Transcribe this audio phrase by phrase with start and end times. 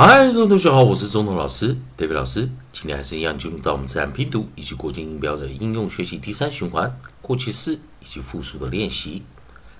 [0.00, 2.48] 嗨，各位同学好，我是中通老师，David 老师。
[2.70, 9.24] 今天还是一样进入到我们自然拼读以及国际音标的应用学习第三循环，过去式以及复数的练习。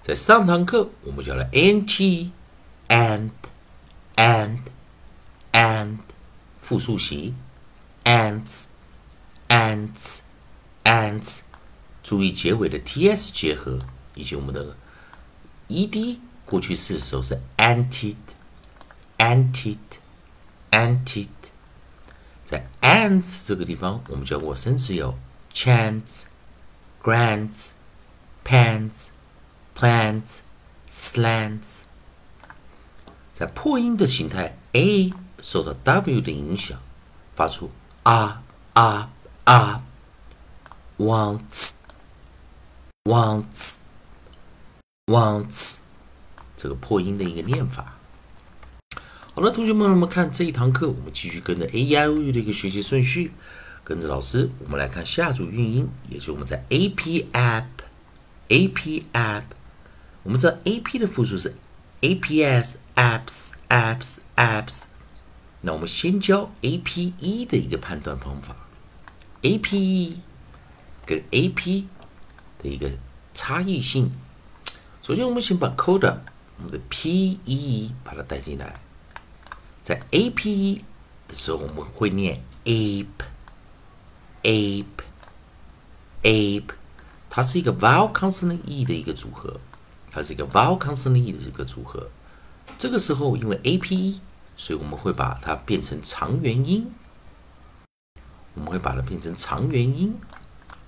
[0.00, 2.30] 在上堂课我们教了 nt、
[2.88, 3.28] and、
[4.14, 4.60] and、
[5.52, 5.98] and
[6.62, 7.36] 复数型
[8.04, 8.68] ，ants、
[9.48, 10.20] ants、
[10.84, 11.40] ants，
[12.02, 13.78] 注意结尾的 ts 结合，
[14.14, 14.74] 以及我们的
[15.68, 18.16] ed 过去式的时候是 anted、
[19.18, 19.76] anted。
[20.76, 21.28] anted，
[22.44, 25.16] 在 ants 这个地方，我们教过生词有
[25.54, 26.24] chance、
[27.02, 27.70] grants、
[28.44, 29.08] pants、
[29.74, 30.40] plants、
[30.90, 31.84] slants。
[33.32, 36.78] 在破音的形态，a 受到 w 的影响，
[37.34, 37.70] 发出
[38.02, 38.42] 啊
[38.74, 39.10] 啊
[39.44, 39.82] 啊
[40.98, 41.76] ，wants、
[43.04, 43.76] wants、
[45.06, 45.78] wants，
[46.54, 47.95] 这个破音的一个念法。
[49.36, 53.32] 好了，同学们，我们看这一堂课，我们继续跟着 A E I O U 的一个学习顺序，
[53.84, 59.42] 跟着老师，我们来看下组韵音，也就是我们在 A P App，A P App，
[60.22, 61.54] 我们知道 A P 的复数是
[62.00, 64.84] A P S，Apps，Apps，Apps，
[65.60, 68.56] 那我们先教 A P E 的一个判断方法
[69.42, 70.18] ，A P E
[71.04, 71.86] 跟 A P
[72.62, 72.88] 的一个
[73.34, 74.10] 差异性。
[75.02, 76.20] 首先，我们先把 Coda，
[76.56, 78.80] 我们的 P E 把它带进来。
[79.86, 80.84] 在 a p e
[81.28, 83.04] 的时候，我们会念 ape，ape，ape，
[87.30, 89.60] 它是一个 vowel consonant e 的一个组合，
[90.10, 92.08] 它是一个 vowel consonant e 的一个组合。
[92.76, 94.20] 这个时候，因为 a p e，
[94.56, 96.90] 所以我们会把它变成长元音，
[98.54, 100.16] 我们会把它变成长元音。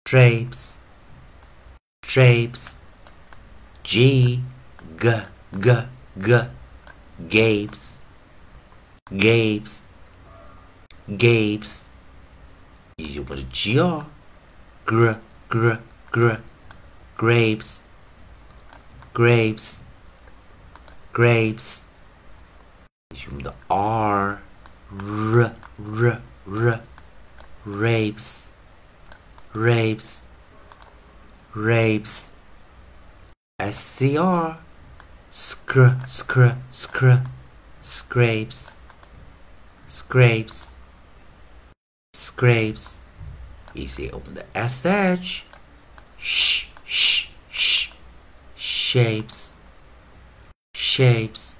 [0.05, 0.81] drapes
[2.02, 2.78] Drapes.
[3.82, 4.43] G.
[5.00, 5.26] G.
[5.58, 5.88] G.
[6.19, 6.50] G.
[7.28, 8.02] Gapes.
[9.10, 9.88] Gapes.
[11.08, 11.90] Gapes.
[12.99, 14.04] E uma G, ó.
[14.84, 15.14] Gr.
[15.49, 15.78] Gr.
[16.10, 16.40] Gr.
[17.16, 17.87] Grapes.
[19.14, 19.84] Grapes.
[21.12, 21.88] Grapes.
[23.14, 24.38] E uma da R.
[24.90, 25.52] R.
[25.78, 26.22] R.
[26.46, 26.82] R.
[27.64, 28.52] Rapes.
[29.55, 30.31] Rapes
[31.53, 32.35] Rapes
[33.59, 34.59] SCR
[35.31, 37.23] Scr Scr Scr
[37.81, 38.77] Scrapes
[39.88, 40.75] Scrapes
[42.13, 42.99] Scrapes
[43.73, 45.44] 以及我们的 SH
[46.19, 47.89] Sh Sh Sh
[48.57, 49.53] Shapes
[50.73, 51.57] Shapes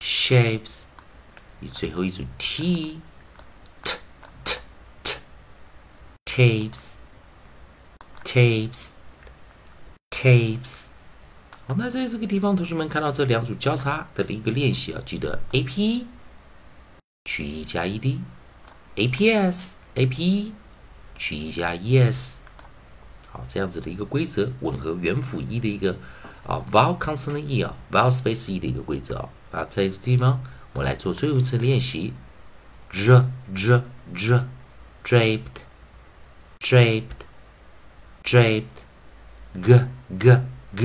[0.00, 0.84] Shapes
[1.60, 3.00] 以最后一组 T
[3.82, 3.96] T
[4.44, 4.58] T
[5.04, 5.14] T
[6.24, 6.98] Tapes
[8.31, 8.91] Tapes
[10.11, 10.89] Tapes
[11.65, 16.05] 好，那在这个地方，同学们看到这两组交叉的一个练习啊，记得 AP
[17.25, 20.51] 取一加 ED，APS AP
[21.15, 22.41] 取一加 ES，
[23.31, 25.97] 好，这样子的一个规则，吻合元辅一的一个
[26.45, 29.29] 啊 vowel consonant e 啊 vowel space e 的一个规则啊。
[29.51, 30.43] 那，在这地方
[30.73, 32.13] 我们来做最后一次练习
[32.91, 33.81] ，dr dr
[34.13, 34.45] dr
[35.03, 35.63] draped
[36.59, 37.25] draped
[38.29, 38.83] draped
[39.59, 39.73] g
[40.21, 40.25] g
[40.75, 40.83] g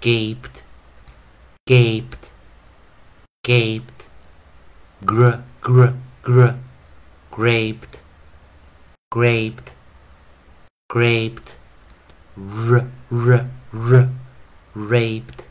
[0.00, 0.62] gaped,
[1.66, 2.30] gaped,
[3.42, 4.06] gaped,
[5.04, 5.88] gr, gr,
[6.22, 6.50] gr,
[7.30, 8.02] graped,
[9.10, 9.74] graped,
[10.88, 11.56] graped,
[12.38, 14.08] r, r, r,
[14.74, 15.48] raped,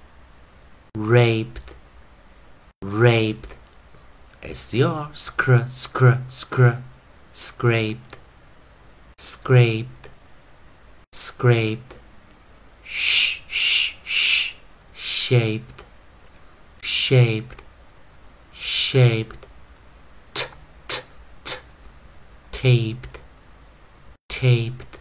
[0.95, 1.73] raped,
[2.81, 3.57] raped,
[4.41, 6.77] SCR, scr, scr, scr,
[7.33, 8.17] scraped,
[9.17, 10.04] scraped,
[11.34, 11.96] scraped,
[12.82, 14.54] shh, shh, shh,
[14.92, 15.84] shaped,
[16.82, 17.62] shaped,
[18.52, 19.46] shaped,
[20.34, 20.46] t,
[20.88, 21.00] t,
[21.44, 21.56] t,
[22.52, 23.18] taped,
[24.28, 24.98] taped,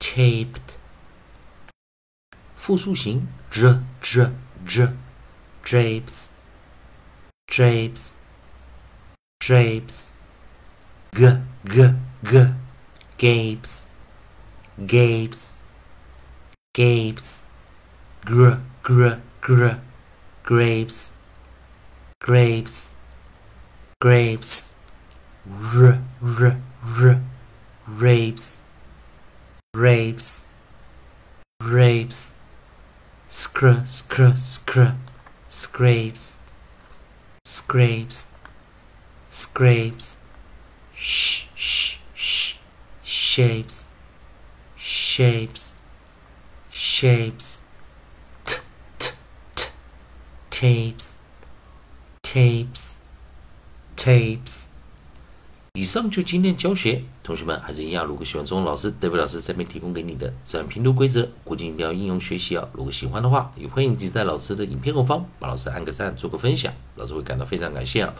[0.00, 0.78] taped.
[2.68, 4.32] 复数型 dr dr
[4.66, 4.92] dr
[5.62, 6.34] drapes
[7.46, 8.18] drapes
[9.40, 10.16] drapes
[11.14, 11.24] g
[11.64, 11.82] g
[12.24, 12.54] g
[13.16, 13.88] gapes
[14.85, 15.59] gapes.
[16.73, 17.47] Gapes.
[18.25, 19.75] Gr gr gr.
[20.43, 21.17] Grapes.
[22.19, 22.95] Grapes.
[23.99, 24.77] Grapes.
[25.47, 26.57] R r
[27.01, 27.21] r.
[27.85, 28.63] Rapes
[29.75, 30.45] rapes
[31.59, 32.35] rapes
[33.27, 34.93] scr scr scr.
[35.49, 36.41] Scrapes.
[37.43, 38.35] Scrapes.
[39.27, 40.25] Scrapes.
[40.93, 42.57] Sh sh sh.
[43.01, 43.92] Shapes
[44.93, 45.77] shapes
[46.71, 47.61] shapes
[48.45, 48.57] t
[48.99, 49.09] t
[50.51, 51.15] tapes
[52.21, 52.97] tapes
[53.97, 54.67] tapes
[55.73, 68.13] 以上就今天教学，同学们还是一样，如果喜欢中文老师德威老师这边提供给你的自然拼读规则、国际音标应用学习啊，如果喜欢的话，也欢迎你在老师的影片后方帮老师按个赞，做个分享，老师会感到非常感谢啊。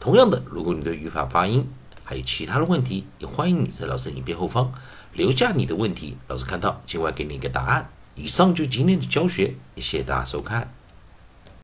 [0.00, 1.68] 同样的，如果你对语法、发音
[2.02, 4.72] 还有其他的问题，也欢迎你在老师影片后方
[5.14, 7.88] 留下你的问题，老师看到今晚给你一个答案。
[8.16, 10.74] 以上就今天的教学，谢谢大家收看。